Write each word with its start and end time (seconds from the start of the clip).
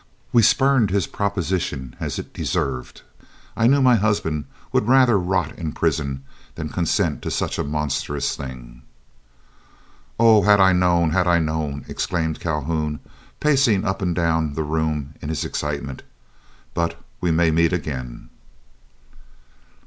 We 0.33 0.41
spurned 0.41 0.89
his 0.89 1.05
proposition 1.05 1.95
as 1.99 2.17
it 2.17 2.33
deserved. 2.33 3.03
I 3.55 3.67
knew 3.67 3.83
my 3.83 3.97
husband 3.97 4.45
would 4.71 4.87
rather 4.87 5.15
rot 5.19 5.55
in 5.59 5.73
prison 5.73 6.23
than 6.55 6.69
consent 6.69 7.21
to 7.21 7.29
such 7.29 7.59
a 7.59 7.63
monstrous 7.63 8.35
thing." 8.35 8.81
"Oh! 10.19 10.41
had 10.41 10.59
I 10.59 10.73
known! 10.73 11.11
had 11.11 11.27
I 11.27 11.37
known!" 11.37 11.85
exclaimed 11.87 12.39
Calhoun, 12.39 12.99
pacing 13.39 13.85
up 13.85 14.01
and 14.01 14.15
down 14.15 14.53
the 14.55 14.63
room 14.63 15.13
in 15.21 15.29
his 15.29 15.45
excitement; 15.45 16.01
"but 16.73 16.99
we 17.19 17.29
may 17.29 17.51
meet 17.51 17.71
again." 17.71 18.31